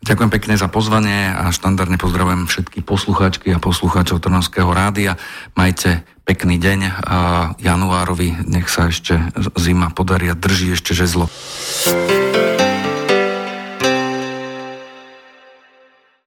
Ďakujem 0.02 0.34
pekne 0.34 0.58
za 0.58 0.66
pozvanie 0.66 1.30
a 1.30 1.54
štandardne 1.54 2.02
pozdravujem 2.02 2.50
všetky 2.50 2.82
poslucháčky 2.82 3.54
a 3.54 3.62
poslucháčov 3.62 4.18
Trnavského 4.18 4.74
rádia. 4.74 5.14
Majte 5.54 6.02
pekný 6.26 6.58
deň 6.58 6.80
a 7.06 7.18
januárovi 7.62 8.50
nech 8.50 8.66
sa 8.66 8.90
ešte 8.90 9.22
zima 9.62 9.94
podarí 9.94 10.26
a 10.26 10.34
drží 10.34 10.74
ešte 10.74 10.98
žezlo. 10.98 11.30